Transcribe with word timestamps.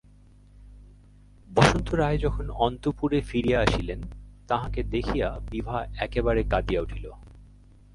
বসন্ত 1.49 1.87
রায় 1.93 2.17
যখন 2.17 2.45
অন্তঃপুরে 2.59 3.21
ফিরিয়া 3.21 3.59
আসিলেন, 3.61 4.01
তাঁহাকে 4.47 4.83
দেখিয়া 4.83 5.27
বিভা 5.51 5.77
একেবারে 5.97 6.41
কাঁদিয়া 6.43 6.81
উঠিল। 6.81 7.05